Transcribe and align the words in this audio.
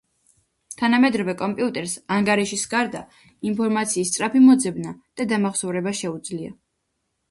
თანამედროვე 0.81 1.35
კომპიუტერს 1.41 1.93
ანგარიშის 2.17 2.65
გარდა, 2.73 3.05
ინფორმაციის 3.53 4.13
სწრაფი 4.17 4.45
მოძებნა 4.51 4.99
და 5.23 5.33
დამახსოვრება 5.37 5.99
შეუძლია. 6.05 6.61